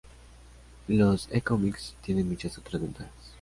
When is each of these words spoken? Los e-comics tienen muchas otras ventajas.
Los 0.87 1.27
e-comics 1.31 1.93
tienen 2.01 2.27
muchas 2.27 2.57
otras 2.57 2.81
ventajas. 2.81 3.11